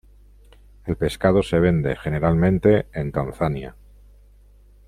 [0.85, 3.75] El pescado se vende, generalmente, en Tanzania.